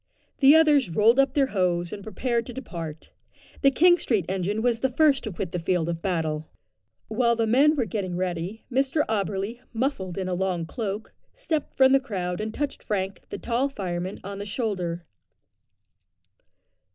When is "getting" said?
7.85-8.17